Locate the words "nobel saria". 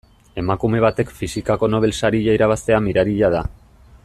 1.75-2.37